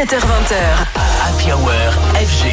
17h20h. 0.00 0.86
Happy 0.96 1.52
Hour 1.52 1.92
FG. 2.16 2.48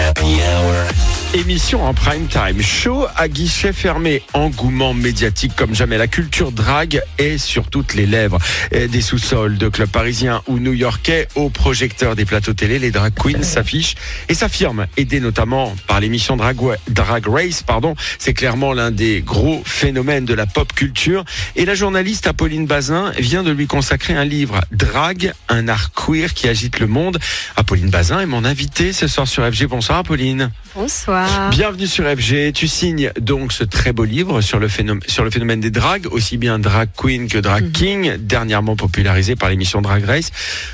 Happy 0.00 0.40
Hour. 0.40 1.09
Émission 1.32 1.84
en 1.84 1.94
prime 1.94 2.26
time, 2.26 2.60
show 2.60 3.06
à 3.14 3.28
guichet 3.28 3.72
fermé, 3.72 4.24
engouement 4.32 4.94
médiatique 4.94 5.54
comme 5.54 5.76
jamais. 5.76 5.96
La 5.96 6.08
culture 6.08 6.50
drague 6.50 7.00
est 7.18 7.38
sur 7.38 7.70
toutes 7.70 7.94
les 7.94 8.04
lèvres 8.04 8.38
des 8.72 9.00
sous-sols 9.00 9.56
de 9.56 9.68
clubs 9.68 9.88
parisiens 9.88 10.42
ou 10.48 10.58
new-yorkais 10.58 11.28
au 11.36 11.48
projecteur 11.48 12.16
des 12.16 12.24
plateaux 12.24 12.52
télé. 12.52 12.80
Les 12.80 12.90
drag 12.90 13.14
queens 13.14 13.44
s'affichent 13.44 13.94
et 14.28 14.34
s'affirment, 14.34 14.88
aidés 14.96 15.20
notamment 15.20 15.72
par 15.86 16.00
l'émission 16.00 16.36
drag, 16.36 16.56
drag 16.88 17.28
Race. 17.28 17.62
Pardon, 17.62 17.94
c'est 18.18 18.34
clairement 18.34 18.72
l'un 18.72 18.90
des 18.90 19.22
gros 19.22 19.62
phénomènes 19.64 20.24
de 20.24 20.34
la 20.34 20.46
pop 20.46 20.72
culture. 20.72 21.24
Et 21.54 21.64
la 21.64 21.76
journaliste 21.76 22.26
Apolline 22.26 22.66
Bazin 22.66 23.12
vient 23.16 23.44
de 23.44 23.52
lui 23.52 23.68
consacrer 23.68 24.14
un 24.14 24.24
livre, 24.24 24.62
Drag, 24.72 25.32
un 25.48 25.68
art 25.68 25.92
queer 25.92 26.34
qui 26.34 26.48
agite 26.48 26.80
le 26.80 26.88
monde. 26.88 27.20
Apolline 27.54 27.90
Bazin 27.90 28.18
est 28.18 28.26
mon 28.26 28.44
invitée 28.44 28.92
ce 28.92 29.06
soir 29.06 29.28
sur 29.28 29.46
FG. 29.46 29.66
Bonsoir 29.66 29.98
Apolline. 29.98 30.50
Bonsoir. 30.74 31.19
Bienvenue 31.50 31.86
sur 31.86 32.04
FG. 32.04 32.52
Tu 32.52 32.68
signes 32.68 33.10
donc 33.20 33.52
ce 33.52 33.64
très 33.64 33.92
beau 33.92 34.04
livre 34.04 34.40
sur 34.40 34.58
le 34.58 34.68
phénomène, 34.68 35.02
sur 35.08 35.24
le 35.24 35.30
phénomène 35.30 35.60
des 35.60 35.70
dragues, 35.70 36.06
aussi 36.10 36.36
bien 36.36 36.58
drag 36.58 36.88
queen 36.96 37.28
que 37.28 37.38
drag 37.38 37.64
Mhm. 37.64 37.72
king, 37.72 38.16
dernièrement 38.18 38.76
popularisé 38.76 39.36
par 39.36 39.48
l'émission 39.50 39.80
Drag 39.82 40.04
Race. 40.04 40.30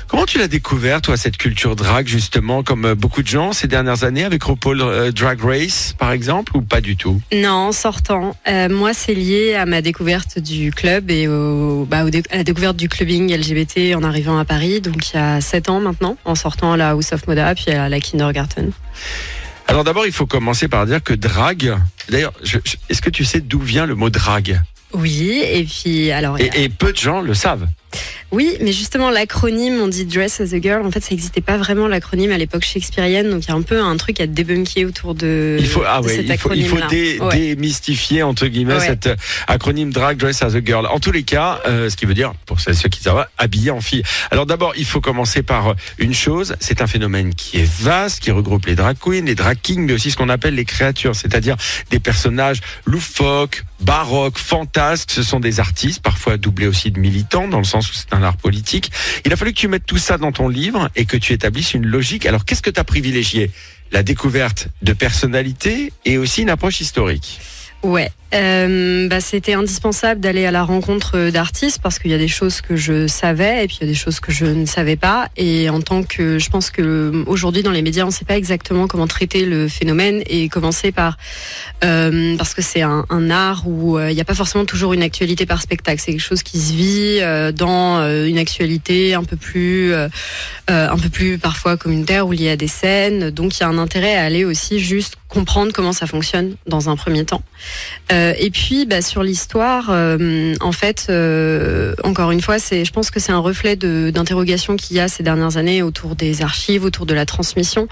Comment 0.07 0.25
tu 0.25 0.37
l'as 0.37 0.47
découvert, 0.47 1.01
toi, 1.01 1.17
cette 1.17 1.37
culture 1.37 1.75
drague, 1.75 2.07
justement, 2.07 2.63
comme 2.63 2.85
euh, 2.85 2.95
beaucoup 2.95 3.21
de 3.23 3.27
gens 3.27 3.51
ces 3.53 3.67
dernières 3.67 4.03
années, 4.03 4.23
avec 4.23 4.43
RuPaul 4.43 4.81
euh, 4.81 5.11
Drag 5.11 5.39
Race, 5.41 5.93
par 5.97 6.11
exemple, 6.11 6.55
ou 6.55 6.61
pas 6.61 6.81
du 6.81 6.95
tout? 6.95 7.19
Non, 7.33 7.49
en 7.67 7.71
sortant. 7.71 8.35
Euh, 8.47 8.69
moi, 8.69 8.93
c'est 8.93 9.13
lié 9.15 9.55
à 9.55 9.65
ma 9.65 9.81
découverte 9.81 10.39
du 10.39 10.71
club 10.71 11.11
et 11.11 11.27
au, 11.27 11.85
bah, 11.89 12.03
au 12.05 12.09
dé- 12.09 12.23
à 12.29 12.37
la 12.37 12.43
découverte 12.43 12.77
du 12.77 12.89
clubbing 12.89 13.33
LGBT 13.35 13.95
en 13.95 14.03
arrivant 14.03 14.37
à 14.37 14.45
Paris, 14.45 14.81
donc 14.81 15.09
il 15.11 15.15
y 15.17 15.19
a 15.19 15.41
7 15.41 15.69
ans 15.69 15.79
maintenant, 15.79 16.17
en 16.25 16.35
sortant 16.35 16.73
à 16.73 16.77
la 16.77 16.89
House 16.91 17.11
of 17.13 17.27
Moda 17.27 17.53
puis 17.55 17.71
à 17.71 17.89
la 17.89 17.99
Kindergarten. 17.99 18.71
Alors 19.67 19.83
d'abord, 19.83 20.05
il 20.05 20.11
faut 20.13 20.25
commencer 20.25 20.67
par 20.67 20.85
dire 20.85 21.03
que 21.03 21.13
drag, 21.13 21.75
d'ailleurs, 22.09 22.33
est-ce 22.89 23.01
que 23.01 23.09
tu 23.09 23.25
sais 23.25 23.41
d'où 23.41 23.59
vient 23.59 23.85
le 23.85 23.95
mot 23.95 24.09
drag 24.09 24.61
Oui, 24.93 25.41
et 25.45 25.63
puis 25.65 26.11
alors. 26.11 26.39
et, 26.39 26.49
et 26.55 26.69
peu 26.69 26.91
de 26.93 26.97
gens 26.97 27.21
le 27.21 27.33
savent. 27.33 27.67
Oui, 28.31 28.57
mais 28.59 28.73
justement, 28.73 29.09
l'acronyme, 29.09 29.79
on 29.81 29.87
dit 29.87 30.03
Dress 30.03 30.41
as 30.41 30.53
a 30.53 30.59
Girl, 30.59 30.85
en 30.85 30.91
fait, 30.91 30.99
ça 31.01 31.11
n'existait 31.11 31.39
pas 31.39 31.55
vraiment 31.55 31.87
l'acronyme 31.87 32.31
à 32.31 32.37
l'époque 32.37 32.63
shakespearienne, 32.65 33.29
donc 33.29 33.45
il 33.45 33.47
y 33.47 33.51
a 33.51 33.55
un 33.55 33.61
peu 33.61 33.81
un 33.81 33.95
truc 33.95 34.19
à 34.19 34.27
débunker 34.27 34.83
autour 34.85 35.15
de, 35.15 35.55
Il 35.59 35.65
faut, 35.67 35.81
ah 35.87 36.01
de 36.01 36.07
ouais, 36.07 36.15
cet 36.17 36.25
il 36.27 36.37
faut, 36.37 36.53
il 36.53 36.67
faut 36.67 36.75
acronyme-là. 36.75 36.87
dé- 36.89 37.19
Ouais. 37.21 37.55
démystifier 37.55 38.23
entre 38.23 38.47
guillemets 38.47 38.73
Ouais. 38.75 38.85
cet 38.85 39.07
euh, 39.07 39.15
acronyme 39.47 39.93
drag 39.93 40.17
dress 40.17 40.41
as 40.43 40.55
a 40.55 40.61
girl. 40.63 40.85
En 40.87 40.99
tous 40.99 41.13
les 41.13 41.23
cas, 41.23 41.61
euh, 41.67 41.89
ce 41.89 41.95
qui 41.95 42.05
veut 42.05 42.13
dire 42.13 42.33
pour 42.45 42.59
celles- 42.59 42.75
ceux 42.75 42.89
qui 42.89 43.01
savent, 43.01 43.25
habillé 43.37 43.71
en 43.71 43.79
fille. 43.79 44.03
Alors 44.29 44.45
d'abord, 44.45 44.73
il 44.75 44.85
faut 44.85 44.99
commencer 44.99 45.41
par 45.41 45.69
euh, 45.69 45.73
une 45.97 46.13
chose. 46.13 46.55
C'est 46.59 46.81
un 46.81 46.87
phénomène 46.87 47.33
qui 47.33 47.59
est 47.59 47.69
vaste, 47.81 48.19
qui 48.19 48.31
regroupe 48.31 48.65
les 48.65 48.75
drag 48.75 48.97
queens, 48.99 49.23
les 49.25 49.35
drag 49.35 49.57
kings, 49.61 49.85
mais 49.85 49.93
aussi 49.93 50.11
ce 50.11 50.17
qu'on 50.17 50.27
appelle 50.29 50.55
les 50.55 50.65
créatures, 50.65 51.15
c'est-à-dire 51.15 51.55
des 51.91 51.99
personnages 52.01 52.59
loufoques, 52.85 53.63
baroques, 53.79 54.37
fantasques. 54.37 55.11
Ce 55.11 55.23
sont 55.23 55.39
des 55.39 55.59
artistes, 55.59 56.01
parfois 56.01 56.37
doublés 56.37 56.67
aussi 56.67 56.91
de 56.91 56.99
militants, 56.99 57.47
dans 57.47 57.59
le 57.59 57.63
sens 57.63 57.89
où 57.89 57.93
c'est 57.93 58.13
un 58.13 58.23
art 58.23 58.37
politique. 58.37 58.91
Il 59.25 59.33
a 59.33 59.35
fallu 59.35 59.53
que 59.53 59.59
tu 59.59 59.67
mettes 59.67 59.85
tout 59.85 59.97
ça 59.97 60.17
dans 60.17 60.31
ton 60.31 60.47
livre 60.47 60.89
et 60.95 61.05
que 61.05 61.17
tu 61.17 61.33
établisses 61.33 61.73
une 61.73 61.85
logique. 61.85 62.25
Alors 62.25 62.45
qu'est-ce 62.45 62.61
que 62.61 62.69
tu 62.69 62.79
as 62.79 62.83
privilégié? 62.83 63.51
La 63.91 64.03
découverte 64.03 64.67
de 64.81 64.93
personnalités 64.93 65.93
et 66.03 66.17
aussi 66.17 66.41
une 66.41 66.49
approche 66.49 66.81
historique. 66.81 67.39
Ouais, 67.83 68.11
euh, 68.33 69.07
bah, 69.07 69.21
c'était 69.21 69.53
indispensable 69.53 70.19
d'aller 70.19 70.45
à 70.45 70.51
la 70.51 70.63
rencontre 70.63 71.17
euh, 71.17 71.31
d'artistes 71.31 71.79
parce 71.81 71.99
qu'il 71.99 72.11
y 72.11 72.13
a 72.13 72.17
des 72.17 72.27
choses 72.27 72.61
que 72.61 72.75
je 72.75 73.07
savais 73.07 73.63
et 73.63 73.67
puis 73.67 73.77
il 73.81 73.85
y 73.85 73.89
a 73.89 73.91
des 73.91 73.97
choses 73.97 74.19
que 74.19 74.31
je 74.31 74.45
ne 74.45 74.65
savais 74.65 74.95
pas. 74.95 75.29
Et 75.37 75.69
en 75.69 75.81
tant 75.81 76.03
que, 76.03 76.37
je 76.39 76.49
pense 76.49 76.69
que 76.69 76.81
euh, 76.81 77.23
aujourd'hui 77.27 77.63
dans 77.63 77.71
les 77.71 77.81
médias, 77.81 78.03
on 78.03 78.07
ne 78.07 78.11
sait 78.11 78.25
pas 78.25 78.37
exactement 78.37 78.87
comment 78.87 79.07
traiter 79.07 79.45
le 79.45 79.67
phénomène 79.67 80.23
et 80.27 80.49
commencer 80.49 80.91
par 80.91 81.17
euh, 81.83 82.35
parce 82.37 82.53
que 82.53 82.61
c'est 82.61 82.81
un, 82.81 83.05
un 83.09 83.29
art 83.29 83.67
où 83.67 83.97
euh, 83.97 84.11
il 84.11 84.15
n'y 84.15 84.21
a 84.21 84.25
pas 84.25 84.35
forcément 84.35 84.65
toujours 84.65 84.93
une 84.93 85.03
actualité 85.03 85.45
par 85.45 85.61
spectacle. 85.61 86.01
C'est 86.03 86.11
quelque 86.11 86.19
chose 86.21 86.43
qui 86.43 86.59
se 86.59 86.73
vit 86.73 87.19
euh, 87.21 87.51
dans 87.51 87.99
euh, 87.99 88.25
une 88.25 88.37
actualité 88.37 89.13
un 89.13 89.23
peu 89.23 89.37
plus, 89.37 89.93
euh, 89.93 90.09
euh, 90.69 90.89
un 90.89 90.97
peu 90.97 91.09
plus 91.09 91.37
parfois 91.37 91.77
communautaire 91.77 92.27
où 92.27 92.33
il 92.33 92.41
y 92.41 92.49
a 92.49 92.55
des 92.55 92.67
scènes. 92.67 93.29
Donc 93.31 93.57
il 93.57 93.61
y 93.61 93.63
a 93.63 93.69
un 93.69 93.77
intérêt 93.77 94.15
à 94.15 94.23
aller 94.23 94.43
aussi 94.45 94.79
juste 94.79 95.15
comprendre 95.29 95.71
comment 95.73 95.93
ça 95.93 96.07
fonctionne 96.07 96.55
dans 96.67 96.89
un 96.89 96.95
premier 96.95 97.25
temps. 97.25 97.41
Euh, 98.11 98.16
et 98.37 98.49
puis 98.51 98.85
bah, 98.85 99.01
sur 99.01 99.23
l'histoire, 99.23 99.87
euh, 99.89 100.53
en 100.61 100.71
fait, 100.71 101.07
euh, 101.09 101.93
encore 102.03 102.31
une 102.31 102.41
fois, 102.41 102.59
c'est, 102.59 102.85
je 102.85 102.91
pense 102.91 103.11
que 103.11 103.19
c'est 103.19 103.31
un 103.31 103.39
reflet 103.39 103.75
d'interrogation 103.75 104.75
qu'il 104.75 104.95
y 104.97 104.99
a 104.99 105.07
ces 105.07 105.23
dernières 105.23 105.57
années 105.57 105.81
autour 105.81 106.15
des 106.15 106.41
archives, 106.41 106.83
autour 106.83 107.05
de 107.05 107.13
la 107.13 107.25
transmission. 107.25 107.87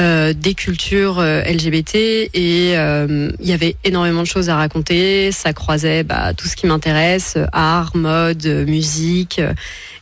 Euh, 0.00 0.32
des 0.32 0.54
cultures 0.54 1.20
euh, 1.20 1.42
LGBT 1.42 1.94
et 1.94 2.72
euh, 2.76 3.30
il 3.38 3.48
y 3.48 3.52
avait 3.52 3.76
énormément 3.84 4.22
de 4.22 4.26
choses 4.26 4.50
à 4.50 4.56
raconter. 4.56 5.30
Ça 5.30 5.52
croisait 5.52 6.02
bah, 6.02 6.34
tout 6.34 6.48
ce 6.48 6.56
qui 6.56 6.66
m'intéresse, 6.66 7.34
euh, 7.36 7.46
art, 7.52 7.94
mode, 7.94 8.44
euh, 8.44 8.66
musique. 8.66 9.38
euh, 9.38 9.52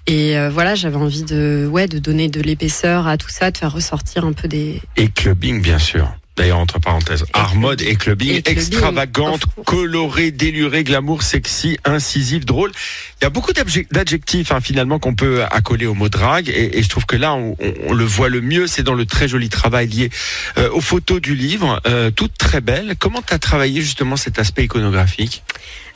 et 0.07 0.39
euh, 0.39 0.49
voilà, 0.49 0.75
j'avais 0.75 0.97
envie 0.97 1.25
de, 1.25 1.69
ouais, 1.71 1.89
de 1.89 1.99
donner 1.99 2.29
de 2.29 2.41
l'épaisseur 2.41 3.07
à 3.07 3.19
tout 3.19 3.29
ça, 3.29 3.51
de 3.51 3.59
faire 3.59 3.71
ressortir 3.73 4.25
un 4.25 4.33
peu 4.33 4.49
des, 4.49 4.81
Et 4.97 5.09
clubbing, 5.09 5.61
bien 5.61 5.79
sûr. 5.79 6.11
D'ailleurs, 6.37 6.59
entre 6.59 6.79
parenthèses, 6.81 7.27
art 7.35 7.55
mode 7.57 7.83
et 7.83 7.95
clubbing, 7.95 8.31
Et 8.31 8.43
clubbing, 8.43 8.59
extravagante, 8.63 9.43
colorée, 9.67 10.31
délurée, 10.31 10.83
glamour, 10.83 11.23
sexy, 11.23 11.77
incisive, 11.85 12.47
drôle. 12.47 12.73
Il 13.21 13.25
y 13.25 13.27
a 13.27 13.31
beaucoup 13.31 13.53
d'adjectifs 13.53 14.51
hein, 14.51 14.61
finalement 14.63 14.99
qu'on 14.99 15.15
peut 15.15 15.45
accoler 15.51 15.85
au 15.85 15.93
mot 15.93 16.09
drague. 16.09 16.49
Et, 16.49 16.79
et 16.79 16.83
je 16.83 16.89
trouve 16.89 17.05
que 17.05 17.17
là, 17.17 17.35
on, 17.35 17.55
on- 17.61 17.75
on 17.89 17.93
le 17.93 18.05
voit 18.07 18.31
le 18.31 18.41
mieux, 18.41 18.67
c'est 18.67 18.83
dans 18.83 18.95
le 18.95 19.05
très 19.05 19.29
joli 19.29 19.51
travail 19.51 19.89
lié 19.89 20.09
euh, 20.57 20.71
aux 20.71 20.81
photos 20.81 21.21
du 21.21 21.35
livre, 21.35 21.81
euh, 21.87 22.11
toutes 22.11 22.39
très 22.39 22.63
belles. 22.63 22.95
Comment 22.99 23.21
tu 23.21 23.35
as 23.35 23.39
travaillé 23.39 23.83
justement 23.83 24.17
cet 24.17 24.39
aspect 24.39 24.65
iconographique? 24.65 25.43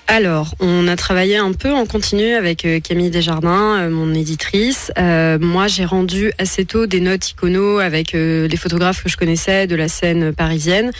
Alors, 0.08 0.54
on 0.60 0.86
a 0.86 0.94
travaillé 0.94 1.36
un 1.36 1.52
peu 1.52 1.72
en 1.72 1.84
continu 1.84 2.34
avec 2.34 2.64
euh, 2.64 2.78
Camille 2.78 3.10
Desjardins, 3.10 3.80
euh, 3.80 3.90
mon 3.90 4.14
éditrice. 4.14 4.92
Euh, 4.98 5.36
moi, 5.40 5.66
j'ai 5.66 5.84
rendu 5.84 6.32
assez 6.38 6.64
tôt 6.64 6.86
des 6.86 7.00
notes 7.00 7.30
icono 7.30 7.78
avec 7.78 8.14
euh, 8.14 8.46
les 8.46 8.56
photographes 8.56 9.02
que 9.02 9.08
je 9.08 9.16
connaissais 9.16 9.66
de 9.66 9.74
la 9.74 9.88
scène 9.88 10.32
parisienne. 10.32 10.92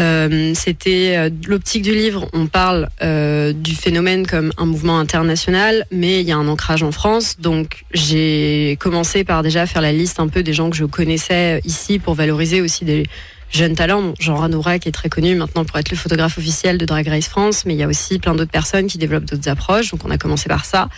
Euh, 0.00 0.52
C'était 0.56 1.14
euh, 1.16 1.30
l'optique 1.46 1.82
du 1.82 1.94
livre. 1.94 2.28
On 2.32 2.46
parle 2.46 2.88
du 3.54 3.76
phénomène 3.76 4.26
comme 4.26 4.50
un 4.58 4.66
mouvement 4.66 4.98
international, 4.98 5.86
mais 5.92 6.20
il 6.20 6.26
y 6.26 6.32
a 6.32 6.36
un 6.36 6.48
ancrage 6.48 6.82
en 6.82 6.90
France. 6.90 7.36
Donc, 7.38 7.84
j'ai 7.94 8.76
commencé 8.80 9.22
par 9.22 9.44
déjà 9.44 9.66
faire 9.66 9.82
la 9.82 9.92
liste 9.92 10.18
un 10.18 10.26
peu 10.26 10.42
des 10.42 10.52
gens 10.52 10.68
que 10.68 10.76
je 10.76 10.84
connaissais 10.84 11.60
ici 11.64 12.00
pour 12.00 12.14
valoriser 12.14 12.60
aussi 12.60 12.84
des 12.84 13.04
jeunes 13.50 13.74
talents. 13.74 14.14
Jean 14.18 14.36
Ranoura 14.36 14.78
qui 14.78 14.88
est 14.88 14.92
très 14.92 15.08
connu 15.08 15.34
maintenant 15.34 15.64
pour 15.64 15.78
être 15.78 15.90
le 15.90 15.96
photographe 15.96 16.38
officiel 16.38 16.78
de 16.78 16.84
Drag 16.84 17.06
Race 17.08 17.28
France, 17.28 17.64
mais 17.66 17.74
il 17.74 17.78
y 17.78 17.82
a 17.82 17.88
aussi 17.88 18.18
plein 18.18 18.34
d'autres 18.34 18.50
personnes 18.50 18.86
qui 18.86 18.98
développent 18.98 19.24
d'autres 19.24 19.48
approches. 19.48 19.90
Donc 19.90 20.00
on 20.04 20.10
a 20.10 20.18
commencé 20.18 20.48
par 20.48 20.64
ça. 20.64 20.88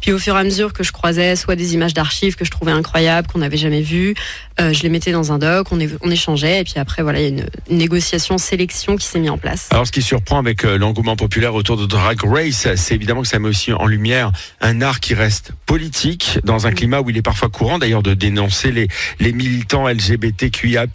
Puis 0.00 0.12
au 0.12 0.18
fur 0.18 0.36
et 0.36 0.40
à 0.40 0.44
mesure 0.44 0.72
que 0.72 0.82
je 0.82 0.92
croisais 0.92 1.36
soit 1.36 1.56
des 1.56 1.74
images 1.74 1.94
d'archives 1.94 2.36
que 2.36 2.44
je 2.44 2.50
trouvais 2.50 2.72
incroyables, 2.72 3.28
qu'on 3.28 3.38
n'avait 3.38 3.56
jamais 3.56 3.82
vues, 3.82 4.14
euh, 4.60 4.72
je 4.72 4.82
les 4.82 4.88
mettais 4.88 5.12
dans 5.12 5.32
un 5.32 5.38
doc, 5.38 5.68
on, 5.72 6.10
échangeait, 6.10 6.60
et 6.60 6.64
puis 6.64 6.74
après 6.76 7.02
voilà, 7.02 7.20
il 7.20 7.22
y 7.22 7.26
a 7.26 7.28
une, 7.28 7.46
une 7.70 7.78
négociation, 7.78 8.36
sélection 8.36 8.96
qui 8.96 9.06
s'est 9.06 9.18
mise 9.18 9.30
en 9.30 9.38
place. 9.38 9.68
Alors, 9.70 9.86
ce 9.86 9.92
qui 9.92 10.02
surprend 10.02 10.38
avec 10.38 10.64
euh, 10.64 10.76
l'engouement 10.76 11.16
populaire 11.16 11.54
autour 11.54 11.76
de 11.76 11.86
Drag 11.86 12.18
Race, 12.24 12.68
c'est 12.74 12.94
évidemment 12.94 13.22
que 13.22 13.28
ça 13.28 13.38
met 13.38 13.48
aussi 13.48 13.72
en 13.72 13.86
lumière 13.86 14.32
un 14.60 14.82
art 14.82 15.00
qui 15.00 15.14
reste 15.14 15.52
politique, 15.66 16.38
dans 16.44 16.66
un 16.66 16.72
climat 16.72 17.00
où 17.00 17.10
il 17.10 17.16
est 17.16 17.22
parfois 17.22 17.48
courant 17.48 17.78
d'ailleurs 17.78 18.02
de 18.02 18.14
dénoncer 18.14 18.72
les, 18.72 18.88
les 19.18 19.32
militants 19.32 19.88
LGBTQIA+. 19.88 20.86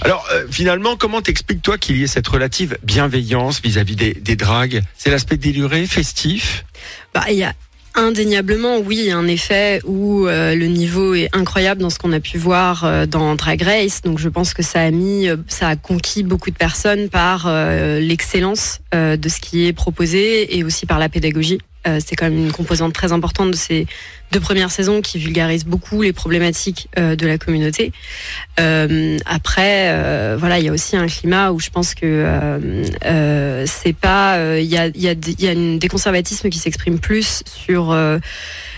Alors, 0.00 0.26
euh, 0.32 0.43
finalement, 0.50 0.96
comment 0.96 1.22
t'expliques 1.22 1.62
toi 1.62 1.78
qu'il 1.78 1.96
y 1.96 2.02
ait 2.02 2.08
cette 2.08 2.28
relative 2.28 2.76
bienveillance 2.82 3.60
vis-à-vis 3.62 3.96
des, 3.96 4.14
des 4.14 4.36
dragues? 4.36 4.82
C'est 4.96 5.10
l'aspect 5.10 5.36
déluré, 5.36 5.86
festif? 5.86 6.64
Bah, 7.12 7.24
il 7.30 7.36
y 7.36 7.44
a 7.44 7.54
indéniablement, 7.94 8.78
oui, 8.78 9.10
un 9.10 9.26
effet 9.26 9.80
où 9.84 10.26
euh, 10.26 10.54
le 10.54 10.66
niveau 10.66 11.14
est 11.14 11.28
incroyable 11.32 11.80
dans 11.80 11.90
ce 11.90 11.98
qu'on 11.98 12.12
a 12.12 12.20
pu 12.20 12.38
voir 12.38 12.84
euh, 12.84 13.06
dans 13.06 13.34
Drag 13.36 13.62
Race. 13.62 14.02
Donc, 14.02 14.18
je 14.18 14.28
pense 14.28 14.52
que 14.52 14.62
ça 14.62 14.80
a 14.80 14.90
mis, 14.90 15.28
euh, 15.28 15.36
ça 15.46 15.68
a 15.68 15.76
conquis 15.76 16.22
beaucoup 16.22 16.50
de 16.50 16.56
personnes 16.56 17.08
par 17.08 17.48
l'excellence 18.00 18.80
de 18.92 19.28
ce 19.28 19.40
qui 19.40 19.66
est 19.66 19.72
proposé 19.72 20.56
et 20.56 20.64
aussi 20.64 20.86
par 20.86 20.98
la 20.98 21.08
pédagogie. 21.08 21.58
Euh, 21.86 22.00
c'est 22.04 22.16
quand 22.16 22.24
même 22.30 22.38
une 22.38 22.52
composante 22.52 22.92
très 22.92 23.12
importante 23.12 23.50
de 23.50 23.56
ces 23.56 23.86
deux 24.32 24.40
premières 24.40 24.70
saisons 24.70 25.00
qui 25.00 25.18
vulgarisent 25.18 25.66
beaucoup 25.66 26.02
les 26.02 26.12
problématiques 26.12 26.88
euh, 26.98 27.14
de 27.14 27.26
la 27.26 27.38
communauté. 27.38 27.92
Euh, 28.58 29.18
après, 29.26 29.90
euh, 29.90 30.36
voilà, 30.38 30.58
il 30.58 30.64
y 30.64 30.68
a 30.68 30.72
aussi 30.72 30.96
un 30.96 31.06
climat 31.06 31.52
où 31.52 31.60
je 31.60 31.70
pense 31.70 31.94
que 31.94 32.00
euh, 32.04 32.84
euh, 33.04 33.64
c'est 33.66 33.92
pas, 33.92 34.58
il 34.58 34.66
y 34.66 34.76
a, 34.76 34.88
y 34.88 35.08
a, 35.08 35.14
y 35.38 35.46
a 35.46 35.52
une, 35.52 35.78
des 35.78 35.88
conservatismes 35.88 36.48
qui 36.48 36.58
s'expriment 36.58 36.98
plus 36.98 37.42
sur 37.46 37.94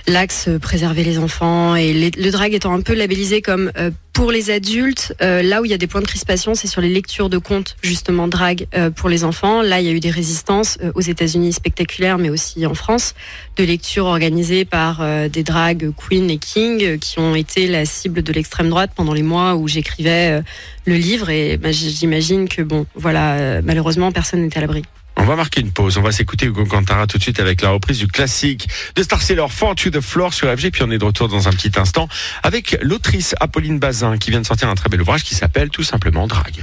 l'axe 0.06 0.48
euh, 0.48 0.58
préserver 0.58 1.04
les 1.04 1.18
enfants 1.18 1.76
et 1.76 1.92
le 1.92 2.30
drag 2.30 2.54
étant 2.54 2.72
un 2.72 2.80
peu 2.80 2.94
labellisé 2.94 3.42
comme 3.42 3.72
euh, 3.76 3.90
pour 4.12 4.32
les 4.32 4.50
adultes, 4.50 5.14
euh, 5.20 5.42
là 5.42 5.60
où 5.60 5.66
il 5.66 5.70
y 5.70 5.74
a 5.74 5.78
des 5.78 5.86
points 5.86 6.00
de 6.00 6.06
crispation, 6.06 6.54
c'est 6.54 6.68
sur 6.68 6.80
les 6.80 6.88
lectures 6.88 7.28
de 7.28 7.36
contes 7.36 7.76
justement 7.82 8.28
drag 8.28 8.66
euh, 8.74 8.90
pour 8.90 9.10
les 9.10 9.24
enfants. 9.24 9.60
Là, 9.60 9.80
il 9.80 9.86
y 9.86 9.90
a 9.90 9.92
eu 9.92 10.00
des 10.00 10.10
résistances 10.10 10.78
aux 10.94 11.02
États-Unis 11.02 11.52
spectaculaires, 11.52 12.16
mais 12.16 12.30
aussi 12.30 12.64
en 12.64 12.74
France, 12.74 13.14
de 13.56 13.64
lectures 13.64 14.06
organisées 14.06 14.64
par 14.64 15.04
des 15.28 15.42
drag 15.42 15.90
queen 15.94 16.30
et 16.30 16.38
king 16.38 16.98
qui 16.98 17.18
ont 17.18 17.34
été 17.34 17.66
la 17.66 17.84
cible 17.84 18.22
de 18.22 18.32
l'extrême 18.32 18.70
droite 18.70 18.92
pendant 18.94 19.12
les 19.12 19.22
mois 19.22 19.54
où 19.54 19.68
j'écrivais 19.68 20.42
le 20.86 20.94
livre. 20.94 21.28
Et 21.28 21.58
bah, 21.58 21.72
j'imagine 21.72 22.48
que 22.48 22.62
bon, 22.62 22.86
voilà, 22.94 23.60
malheureusement, 23.62 24.12
personne 24.12 24.40
n'est 24.40 24.56
à 24.56 24.60
l'abri. 24.60 24.82
On 25.18 25.24
va 25.24 25.34
marquer 25.34 25.60
une 25.60 25.72
pause. 25.72 25.96
On 25.98 26.02
va 26.02 26.12
s'écouter 26.12 26.46
Hugo 26.46 26.64
Cantara 26.66 27.06
tout 27.06 27.18
de 27.18 27.22
suite 27.22 27.40
avec 27.40 27.62
la 27.62 27.70
reprise 27.70 27.98
du 27.98 28.06
classique 28.06 28.68
de 28.94 29.02
Star 29.02 29.22
Sailor 29.22 29.50
Fall 29.50 29.74
to 29.74 29.90
the 29.90 30.00
Floor 30.00 30.32
sur 30.32 30.48
FG. 30.48 30.70
Puis 30.70 30.82
on 30.82 30.90
est 30.90 30.98
de 30.98 31.04
retour 31.04 31.28
dans 31.28 31.48
un 31.48 31.52
petit 31.52 31.72
instant 31.76 32.08
avec 32.42 32.78
l'autrice 32.82 33.34
Apolline 33.40 33.78
Bazin 33.78 34.18
qui 34.18 34.30
vient 34.30 34.40
de 34.40 34.46
sortir 34.46 34.68
un 34.68 34.74
très 34.74 34.88
bel 34.88 35.00
ouvrage 35.00 35.24
qui 35.24 35.34
s'appelle 35.34 35.70
tout 35.70 35.82
simplement 35.82 36.26
Drag. 36.26 36.62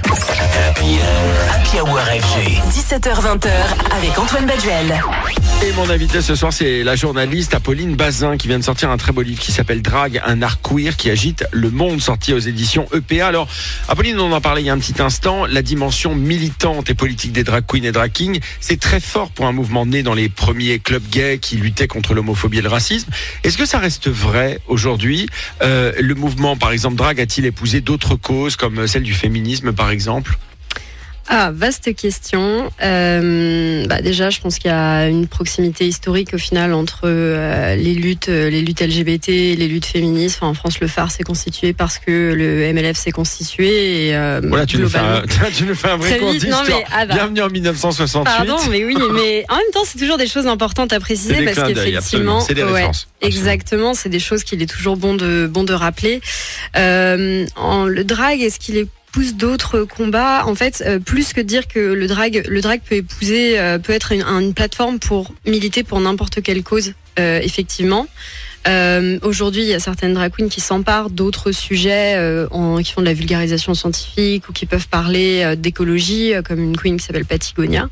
Happy 0.68 0.84
Hour, 0.84 1.52
Happy 1.52 1.80
Hour 1.80 1.98
FG. 1.98 2.60
17h20h 2.70 3.50
avec 3.96 4.18
Antoine 4.18 4.46
Baduel. 4.46 5.02
Et 5.62 5.72
mon 5.72 5.88
invité 5.88 6.20
ce 6.20 6.34
soir, 6.34 6.52
c'est 6.52 6.82
la 6.82 6.94
journaliste 6.94 7.54
Apolline 7.54 7.96
Bazin 7.96 8.36
qui 8.36 8.48
vient 8.48 8.58
de 8.58 8.64
sortir 8.64 8.90
un 8.90 8.96
très 8.96 9.12
beau 9.12 9.22
livre 9.22 9.40
qui 9.40 9.50
s'appelle 9.50 9.82
Drag, 9.82 10.20
un 10.24 10.42
art 10.42 10.60
queer 10.60 10.96
qui 10.96 11.10
agite 11.10 11.44
le 11.52 11.70
monde, 11.70 12.00
sorti 12.00 12.34
aux 12.34 12.38
éditions 12.38 12.86
EPA. 12.94 13.26
Alors, 13.26 13.48
Apolline, 13.88 14.20
on 14.20 14.30
en 14.32 14.40
parlait 14.40 14.62
il 14.62 14.66
y 14.66 14.70
a 14.70 14.74
un 14.74 14.78
petit 14.78 15.00
instant, 15.00 15.46
la 15.46 15.62
dimension 15.62 16.14
militante 16.14 16.90
et 16.90 16.94
politique 16.94 17.32
des 17.32 17.44
drag 17.44 17.64
queens 17.66 17.84
et 17.84 17.92
drag 17.92 18.12
kings, 18.12 18.40
c'est 18.60 18.80
très 18.80 19.00
fort 19.00 19.30
pour 19.30 19.46
un 19.46 19.52
mouvement 19.52 19.86
né 19.86 20.02
dans 20.02 20.14
les 20.14 20.28
premiers 20.28 20.78
clubs 20.78 21.06
gays 21.08 21.38
qui 21.38 21.56
luttaient 21.56 21.88
contre 21.88 22.14
l'homophobie 22.14 22.58
et 22.58 22.62
le 22.62 22.68
racisme. 22.68 23.10
Est-ce 23.42 23.58
que 23.58 23.66
ça 23.66 23.78
reste 23.78 24.08
vrai 24.08 24.60
aujourd'hui? 24.66 25.26
Euh, 25.62 25.92
Le 25.98 26.14
mouvement, 26.14 26.56
par 26.56 26.72
exemple, 26.72 26.96
drag 26.96 27.20
a-t-il 27.20 27.46
épousé 27.46 27.80
d'autres 27.80 28.16
causes 28.16 28.56
comme 28.56 28.86
celle 28.86 29.02
du 29.02 29.14
féminisme, 29.14 29.72
par 29.72 29.90
exemple? 29.90 30.38
Ah, 31.26 31.50
vaste 31.54 31.94
question. 31.94 32.70
Euh, 32.82 33.86
bah 33.86 34.02
déjà, 34.02 34.30
je 34.30 34.40
pense 34.40 34.58
qu'il 34.58 34.70
y 34.70 34.74
a 34.74 35.08
une 35.08 35.26
proximité 35.26 35.86
historique 35.86 36.34
au 36.34 36.38
final 36.38 36.74
entre 36.74 37.02
euh, 37.04 37.76
les 37.76 37.94
luttes, 37.94 38.28
euh, 38.28 38.50
les 38.50 38.60
luttes 38.60 38.82
LGBT, 38.82 39.28
et 39.30 39.56
les 39.56 39.68
luttes 39.68 39.86
féministes. 39.86 40.38
Enfin, 40.40 40.48
en 40.48 40.54
France, 40.54 40.80
le 40.80 40.86
phare 40.86 41.10
s'est 41.10 41.22
constitué 41.22 41.72
parce 41.72 41.98
que 41.98 42.32
le 42.34 42.72
MLF 42.72 42.96
s'est 42.98 43.10
constitué. 43.10 44.08
Et, 44.08 44.16
euh, 44.16 44.40
Voilà, 44.44 44.66
tu 44.66 44.78
nous, 44.78 44.88
fais 44.88 44.98
un, 44.98 45.22
tu 45.56 45.64
nous 45.64 45.74
fais 45.74 45.88
un 45.88 45.96
vrai 45.96 46.18
cours 46.18 46.30
d'histoire. 46.30 46.64
mais, 46.68 46.84
ah 46.92 47.06
bah. 47.06 47.14
Bienvenue 47.14 47.42
en 47.42 47.48
1968. 47.48 48.24
Pardon, 48.24 48.56
mais 48.70 48.84
oui, 48.84 48.96
mais 49.14 49.44
en 49.48 49.56
même 49.56 49.64
temps, 49.72 49.84
c'est 49.86 49.98
toujours 49.98 50.18
des 50.18 50.26
choses 50.26 50.46
importantes 50.46 50.92
à 50.92 51.00
préciser 51.00 51.36
des 51.38 51.44
parce 51.46 51.68
qu'effectivement, 51.72 52.40
C'est 52.40 52.54
des 52.54 52.62
ouais, 52.62 52.72
références. 52.72 53.08
absolument. 53.22 53.38
Exactement, 53.38 53.94
c'est 53.94 54.10
des 54.10 54.20
choses 54.20 54.44
qu'il 54.44 54.62
est 54.62 54.66
toujours 54.66 54.96
bon 54.98 55.14
de 55.14 55.48
bon 55.50 55.64
de 55.64 55.72
rappeler. 55.72 56.20
Euh, 56.76 57.46
en, 57.56 57.86
le 57.86 58.04
drag, 58.04 58.40
est-ce 58.42 58.58
qu'il 58.58 58.86
épouse 59.14 59.34
d'autres 59.34 59.84
combats 59.84 60.44
En 60.46 60.54
fait, 60.54 60.82
euh, 60.86 60.98
plus 60.98 61.32
que 61.32 61.40
dire 61.40 61.68
que 61.68 61.78
le 61.78 62.06
drag, 62.06 62.44
le 62.48 62.60
drag 62.60 62.80
peut 62.80 62.96
épouser, 62.96 63.58
euh, 63.58 63.78
peut 63.78 63.92
être 63.92 64.12
une, 64.12 64.54
plateforme 64.54 64.98
pour 64.98 65.32
militer 65.46 65.84
pour 65.84 66.00
n'importe 66.00 66.42
quelle 66.42 66.62
cause, 66.62 66.94
euh, 67.18 67.40
effectivement. 67.42 68.06
Aujourd'hui, 69.22 69.62
il 69.62 69.68
y 69.68 69.74
a 69.74 69.78
certaines 69.78 70.14
drag 70.14 70.32
queens 70.32 70.48
qui 70.48 70.60
s'emparent 70.60 71.10
d'autres 71.10 71.52
sujets, 71.52 72.18
en, 72.50 72.78
qui 72.78 72.92
font 72.92 73.02
de 73.02 73.06
la 73.06 73.12
vulgarisation 73.12 73.74
scientifique 73.74 74.48
ou 74.48 74.52
qui 74.52 74.64
peuvent 74.64 74.88
parler 74.88 75.54
d'écologie, 75.56 76.32
comme 76.46 76.60
une 76.60 76.76
queen 76.76 76.96
qui 76.96 77.04
s'appelle 77.04 77.26
Patagonia. 77.26 77.90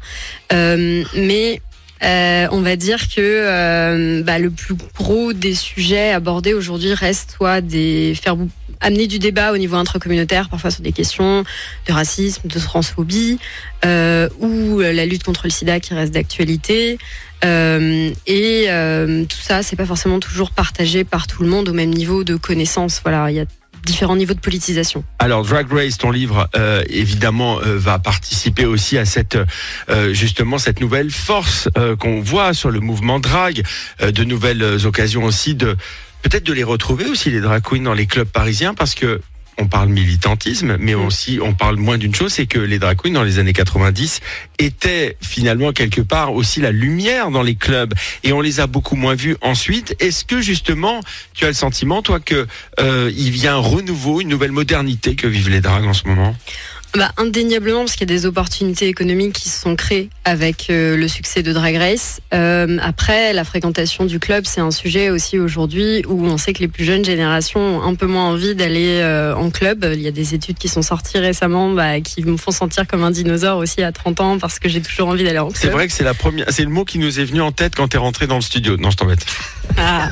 Mais 0.50 1.60
on 2.00 2.60
va 2.62 2.76
dire 2.76 3.06
que 3.14 4.22
bah, 4.22 4.38
le 4.38 4.50
plus 4.50 4.74
gros 4.96 5.34
des 5.34 5.54
sujets 5.54 6.10
abordés 6.10 6.54
aujourd'hui 6.54 6.94
reste 6.94 7.32
soit 7.36 7.60
des 7.60 8.14
faire 8.14 8.36
amener 8.82 9.06
du 9.06 9.18
débat 9.18 9.52
au 9.52 9.56
niveau 9.56 9.76
intracommunautaire, 9.76 10.48
parfois 10.48 10.70
sur 10.70 10.82
des 10.82 10.92
questions 10.92 11.44
de 11.86 11.92
racisme, 11.92 12.48
de 12.48 12.58
transphobie, 12.58 13.38
euh, 13.84 14.28
ou 14.40 14.80
la 14.80 15.06
lutte 15.06 15.22
contre 15.22 15.42
le 15.44 15.50
sida 15.50 15.80
qui 15.80 15.94
reste 15.94 16.12
d'actualité. 16.12 16.98
Euh, 17.44 18.10
et 18.26 18.66
euh, 18.68 19.24
tout 19.24 19.40
ça, 19.40 19.62
c'est 19.62 19.76
pas 19.76 19.86
forcément 19.86 20.20
toujours 20.20 20.50
partagé 20.50 21.04
par 21.04 21.26
tout 21.26 21.42
le 21.42 21.48
monde 21.48 21.68
au 21.68 21.72
même 21.72 21.90
niveau 21.90 22.24
de 22.24 22.36
connaissance. 22.36 23.00
Voilà, 23.04 23.30
il 23.30 23.36
y 23.36 23.40
a 23.40 23.44
différents 23.84 24.16
niveaux 24.16 24.34
de 24.34 24.40
politisation. 24.40 25.04
Alors 25.18 25.44
Drag 25.44 25.70
Race, 25.72 25.98
ton 25.98 26.10
livre, 26.10 26.48
euh, 26.56 26.82
évidemment, 26.88 27.58
euh, 27.60 27.76
va 27.78 27.98
participer 27.98 28.64
aussi 28.64 28.98
à 28.98 29.04
cette 29.04 29.36
euh, 29.90 30.12
justement 30.12 30.58
cette 30.58 30.80
nouvelle 30.80 31.10
force 31.10 31.68
euh, 31.76 31.96
qu'on 31.96 32.20
voit 32.20 32.54
sur 32.54 32.70
le 32.70 32.80
mouvement 32.80 33.18
drag, 33.18 33.62
euh, 34.00 34.12
de 34.12 34.24
nouvelles 34.24 34.86
occasions 34.86 35.24
aussi 35.24 35.54
de 35.54 35.76
peut-être 36.22 36.44
de 36.44 36.52
les 36.52 36.64
retrouver 36.64 37.06
aussi 37.06 37.30
les 37.30 37.40
drag 37.40 37.62
queens 37.62 37.82
dans 37.82 37.94
les 37.94 38.06
clubs 38.06 38.28
parisiens 38.28 38.74
parce 38.74 38.94
que 38.94 39.20
on 39.58 39.66
parle 39.66 39.90
militantisme, 39.90 40.78
mais 40.80 40.94
Mm. 40.94 41.04
aussi 41.04 41.38
on 41.42 41.52
parle 41.52 41.76
moins 41.76 41.98
d'une 41.98 42.14
chose, 42.14 42.32
c'est 42.32 42.46
que 42.46 42.58
les 42.58 42.78
drag 42.78 42.96
queens 42.96 43.12
dans 43.12 43.22
les 43.22 43.38
années 43.38 43.52
90 43.52 44.20
étaient 44.58 45.18
finalement 45.20 45.72
quelque 45.72 46.00
part 46.00 46.32
aussi 46.32 46.60
la 46.62 46.70
lumière 46.72 47.30
dans 47.30 47.42
les 47.42 47.54
clubs 47.54 47.92
et 48.24 48.32
on 48.32 48.40
les 48.40 48.60
a 48.60 48.66
beaucoup 48.66 48.96
moins 48.96 49.14
vus 49.14 49.36
ensuite. 49.42 49.94
Est-ce 50.00 50.24
que 50.24 50.40
justement 50.40 51.00
tu 51.34 51.44
as 51.44 51.48
le 51.48 51.54
sentiment, 51.54 52.00
toi, 52.00 52.18
que 52.18 52.46
euh, 52.80 53.12
il 53.14 53.36
y 53.36 53.46
a 53.46 53.52
un 53.54 53.58
renouveau, 53.58 54.22
une 54.22 54.28
nouvelle 54.28 54.52
modernité 54.52 55.16
que 55.16 55.26
vivent 55.26 55.50
les 55.50 55.60
drags 55.60 55.84
en 55.84 55.92
ce 55.92 56.08
moment? 56.08 56.34
Bah, 56.94 57.10
indéniablement, 57.16 57.80
parce 57.80 57.92
qu'il 57.92 58.08
y 58.08 58.12
a 58.12 58.14
des 58.14 58.26
opportunités 58.26 58.86
économiques 58.86 59.32
qui 59.32 59.48
se 59.48 59.58
sont 59.58 59.76
créées 59.76 60.10
avec 60.24 60.68
euh, 60.68 60.94
le 60.94 61.08
succès 61.08 61.42
de 61.42 61.50
Drag 61.50 61.74
Race. 61.76 62.20
Euh, 62.34 62.76
après, 62.82 63.32
la 63.32 63.44
fréquentation 63.44 64.04
du 64.04 64.18
club, 64.18 64.44
c'est 64.46 64.60
un 64.60 64.70
sujet 64.70 65.08
aussi 65.08 65.38
aujourd'hui 65.38 66.04
où 66.06 66.26
on 66.26 66.36
sait 66.36 66.52
que 66.52 66.58
les 66.58 66.68
plus 66.68 66.84
jeunes 66.84 67.04
générations 67.04 67.60
ont 67.60 67.82
un 67.82 67.94
peu 67.94 68.06
moins 68.06 68.28
envie 68.28 68.54
d'aller 68.54 68.98
euh, 69.00 69.34
en 69.34 69.50
club. 69.50 69.88
Il 69.94 70.02
y 70.02 70.08
a 70.08 70.10
des 70.10 70.34
études 70.34 70.58
qui 70.58 70.68
sont 70.68 70.82
sorties 70.82 71.18
récemment 71.18 71.70
bah, 71.70 72.00
qui 72.02 72.22
me 72.24 72.36
font 72.36 72.50
sentir 72.50 72.86
comme 72.86 73.04
un 73.04 73.10
dinosaure 73.10 73.56
aussi 73.56 73.82
à 73.82 73.90
30 73.90 74.20
ans 74.20 74.38
parce 74.38 74.58
que 74.58 74.68
j'ai 74.68 74.82
toujours 74.82 75.08
envie 75.08 75.24
d'aller 75.24 75.38
en 75.38 75.48
club. 75.48 75.62
C'est 75.62 75.70
vrai 75.70 75.86
que 75.86 75.94
c'est 75.94 76.04
la 76.04 76.14
première, 76.14 76.46
c'est 76.50 76.64
le 76.64 76.70
mot 76.70 76.84
qui 76.84 76.98
nous 76.98 77.20
est 77.20 77.24
venu 77.24 77.40
en 77.40 77.52
tête 77.52 77.74
quand 77.74 77.88
t'es 77.88 77.98
rentré 77.98 78.26
dans 78.26 78.36
le 78.36 78.42
studio. 78.42 78.76
Non, 78.76 78.90
je 78.90 78.98
t'embête. 78.98 79.24
Ah. 79.76 80.10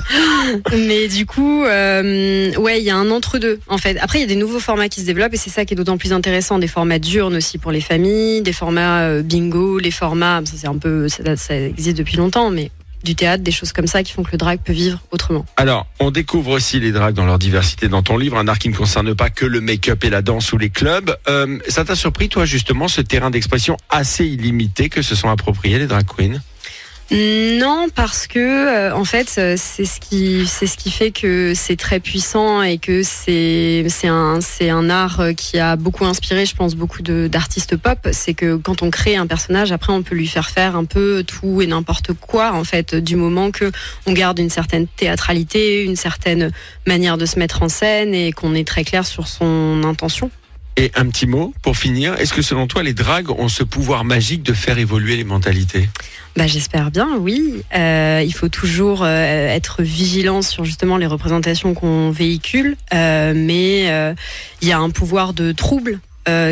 Mais 0.73 1.09
du 1.09 1.27
coup, 1.27 1.65
euh, 1.65 2.55
ouais, 2.57 2.81
il 2.81 2.85
y 2.85 2.91
a 2.91 2.97
un 2.97 3.11
entre-deux 3.11 3.61
en 3.69 3.79
fait. 3.79 3.99
Après, 3.99 4.19
il 4.19 4.23
y 4.23 4.25
a 4.25 4.29
des 4.29 4.37
nouveaux 4.37 4.61
formats 4.61 4.89
qui 4.89 5.01
se 5.01 5.07
développent 5.07 5.35
et 5.35 5.39
c'est 5.39 5.51
ça 5.51 5.65
qui 5.65 5.75
est 5.75 5.77
d'autant 5.77 5.99
plus 5.99 6.13
intéressant. 6.13 6.59
Des 6.59 6.69
formats 6.69 6.99
diurnes 6.99 7.37
aussi 7.37 7.59
pour 7.59 7.73
les 7.73 7.81
familles, 7.81 8.43
des 8.43 8.53
formats 8.53 9.03
euh, 9.03 9.23
bingo, 9.23 9.79
les 9.79 9.91
formats, 9.91 10.43
ça 10.45 10.53
c'est 10.57 10.69
un 10.69 10.79
peu, 10.79 11.09
ça 11.09 11.55
existe 11.55 11.99
depuis 11.99 12.17
longtemps, 12.17 12.51
mais 12.51 12.71
du 13.03 13.15
théâtre, 13.15 13.43
des 13.43 13.51
choses 13.51 13.73
comme 13.73 13.87
ça 13.87 14.03
qui 14.03 14.13
font 14.13 14.23
que 14.23 14.33
le 14.33 14.39
drag 14.39 14.61
peut 14.63 14.73
vivre 14.73 14.99
autrement. 15.11 15.47
Alors, 15.57 15.87
on 16.01 16.11
découvre 16.11 16.51
aussi 16.51 16.81
les 16.81 16.93
drags 16.93 17.15
dans 17.15 17.25
leur 17.25 17.39
diversité 17.39 17.89
dans 17.89 18.03
ton 18.03 18.19
livre, 18.19 18.37
un 18.37 18.49
art 18.49 18.59
qui 18.59 18.69
ne 18.69 18.75
concerne 18.75 19.15
pas 19.15 19.31
que 19.31 19.47
le 19.47 19.61
make-up 19.61 20.05
et 20.05 20.11
la 20.11 20.23
danse 20.23 20.53
ou 20.53 20.59
les 20.59 20.71
clubs. 20.71 21.17
Euh, 21.29 21.59
ça 21.69 21.85
t'a 21.85 21.97
surpris, 21.97 22.29
toi, 22.29 22.45
justement, 22.45 22.89
ce 22.89 23.01
terrain 23.01 23.31
d'expression 23.31 23.77
assez 23.89 24.27
illimité 24.27 24.89
que 24.89 25.03
se 25.03 25.15
sont 25.15 25.31
appropriés 25.31 25.79
les 25.79 25.87
drag 25.87 26.05
queens? 26.05 26.41
Non, 27.13 27.89
parce 27.93 28.29
que 28.29 28.39
euh, 28.39 28.95
en 28.95 29.05
fait, 29.05 29.35
euh, 29.39 29.57
c'est 29.59 29.85
ce 29.85 29.99
qui 29.99 30.47
c'est 30.47 30.69
ce 30.69 30.77
qui 30.77 30.93
fait 30.93 31.11
que 31.11 31.55
c'est 31.57 31.75
très 31.75 31.99
puissant 31.99 32.63
et 32.63 32.79
que 32.79 33.03
c'est 33.03 33.85
c'est 33.89 34.07
un 34.07 34.41
c'est 34.41 34.71
un 34.71 34.89
art 34.89 35.19
euh, 35.19 35.33
qui 35.33 35.59
a 35.59 35.75
beaucoup 35.75 36.05
inspiré, 36.05 36.47
je 36.47 36.55
pense, 36.55 36.77
beaucoup 36.77 37.03
d'artistes 37.03 37.77
pop. 37.77 37.99
C'est 38.13 38.35
que 38.35 38.55
quand 38.55 38.83
on 38.83 38.91
crée 38.91 39.17
un 39.17 39.27
personnage, 39.27 39.73
après, 39.73 39.93
on 39.93 40.05
peut 40.05 40.15
lui 40.15 40.29
faire 40.29 40.51
faire 40.51 40.77
un 40.77 40.85
peu 40.85 41.25
tout 41.25 41.61
et 41.61 41.67
n'importe 41.67 42.13
quoi, 42.13 42.53
en 42.53 42.63
fait, 42.63 42.95
du 42.95 43.17
moment 43.17 43.51
que 43.51 43.73
on 44.07 44.13
garde 44.13 44.39
une 44.39 44.51
certaine 44.51 44.87
théâtralité, 44.87 45.83
une 45.83 45.97
certaine 45.97 46.53
manière 46.87 47.19
de 47.19 47.27
se 47.27 47.41
mettre 47.41 47.63
en 47.63 47.69
scène 47.69 48.15
et 48.15 48.31
qu'on 48.31 48.55
est 48.55 48.67
très 48.67 48.85
clair 48.85 49.05
sur 49.05 49.27
son 49.27 49.83
intention. 49.83 50.31
Et 50.77 50.91
un 50.95 51.07
petit 51.07 51.27
mot 51.27 51.53
pour 51.63 51.77
finir. 51.77 52.15
Est-ce 52.15 52.33
que 52.33 52.43
selon 52.43 52.67
toi, 52.67 52.83
les 52.83 52.95
drags 52.95 53.31
ont 53.31 53.49
ce 53.49 53.65
pouvoir 53.65 54.05
magique 54.05 54.43
de 54.43 54.53
faire 54.53 54.79
évoluer 54.79 55.17
les 55.17 55.25
mentalités? 55.25 55.89
Bah, 56.37 56.47
j'espère 56.47 56.91
bien, 56.91 57.17
oui. 57.19 57.63
Euh, 57.75 58.23
il 58.25 58.33
faut 58.33 58.49
toujours 58.49 59.03
euh, 59.03 59.49
être 59.49 59.83
vigilant 59.83 60.43
sur 60.43 60.65
justement 60.65 60.97
les 60.97 61.07
représentations 61.07 61.75
qu'on 61.75 62.11
véhicule, 62.11 62.77
euh, 62.95 63.33
mais 63.35 64.15
il 64.63 64.69
y 64.69 64.73
a 64.73 64.79
un 64.79 64.91
pouvoir 64.91 65.33
de 65.33 65.53
trouble. 65.53 66.01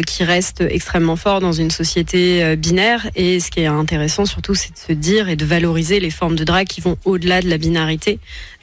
qui 0.06 0.24
reste 0.24 0.60
extrêmement 0.60 1.14
fort 1.14 1.38
dans 1.38 1.52
une 1.52 1.70
société 1.70 2.56
binaire 2.56 3.08
et 3.14 3.38
ce 3.38 3.48
qui 3.48 3.60
est 3.60 3.66
intéressant 3.66 4.24
surtout 4.26 4.56
c'est 4.56 4.72
de 4.72 4.78
se 4.78 4.92
dire 4.92 5.28
et 5.28 5.36
de 5.36 5.44
valoriser 5.44 6.00
les 6.00 6.10
formes 6.10 6.34
de 6.34 6.42
drag 6.42 6.66
qui 6.66 6.80
vont 6.80 6.96
au-delà 7.04 7.42
de 7.42 7.48
la 7.48 7.58
binarité 7.58 8.18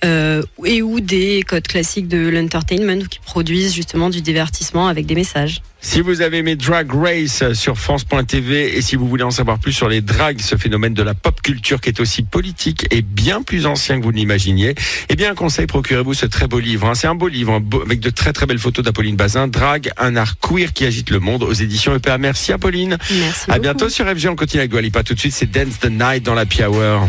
euh, 0.05 0.43
et 0.63 0.81
ou 0.81 0.99
des 0.99 1.43
codes 1.47 1.67
classiques 1.67 2.07
de 2.07 2.29
l'entertainment 2.29 3.03
qui 3.09 3.19
produisent 3.19 3.73
justement 3.73 4.09
du 4.09 4.21
divertissement 4.21 4.87
avec 4.87 5.05
des 5.05 5.15
messages. 5.15 5.61
Si 5.81 6.01
vous 6.01 6.21
avez 6.21 6.37
aimé 6.37 6.55
Drag 6.55 6.91
Race 6.91 7.43
sur 7.53 7.77
France.tv 7.77 8.75
et 8.75 8.81
si 8.81 8.95
vous 8.95 9.07
voulez 9.07 9.23
en 9.23 9.29
savoir 9.29 9.59
plus 9.59 9.71
sur 9.71 9.87
les 9.87 10.01
drags, 10.01 10.39
ce 10.41 10.55
phénomène 10.55 10.95
de 10.95 11.03
la 11.03 11.13
pop 11.13 11.39
culture 11.41 11.79
qui 11.79 11.89
est 11.89 11.99
aussi 11.99 12.23
politique 12.23 12.87
et 12.89 13.03
bien 13.03 13.43
plus 13.43 13.67
ancien 13.67 13.99
que 13.99 14.03
vous 14.03 14.11
ne 14.11 14.17
l'imaginiez, 14.17 14.73
eh 15.09 15.15
bien, 15.15 15.31
un 15.31 15.35
conseil, 15.35 15.67
procurez-vous 15.67 16.15
ce 16.15 16.25
très 16.25 16.47
beau 16.47 16.57
livre. 16.59 16.87
hein. 16.87 16.95
C'est 16.95 17.07
un 17.07 17.13
beau 17.13 17.27
livre 17.27 17.61
avec 17.83 17.99
de 17.99 18.09
très 18.09 18.33
très 18.33 18.47
belles 18.47 18.57
photos 18.57 18.83
d'Apolline 18.83 19.15
Bazin. 19.15 19.47
Drag, 19.47 19.91
un 19.97 20.15
art 20.15 20.39
queer 20.39 20.73
qui 20.73 20.85
agite 20.85 21.11
le 21.11 21.19
monde 21.19 21.43
aux 21.43 21.53
éditions 21.53 21.95
EPA. 21.95 22.17
Merci 22.17 22.51
Apolline. 22.51 22.97
Merci. 23.19 23.43
À 23.43 23.53
beaucoup. 23.53 23.61
bientôt 23.61 23.89
sur 23.89 24.05
FG. 24.07 24.27
On 24.29 24.35
continue 24.35 24.61
avec 24.61 24.71
Dua 24.71 24.81
Lipa. 24.81 25.03
Tout 25.03 25.13
de 25.13 25.19
suite, 25.19 25.33
c'est 25.33 25.49
Dance 25.51 25.79
the 25.79 25.89
Night 25.91 26.23
dans 26.23 26.33
la 26.33 26.45
Hour. 26.67 27.07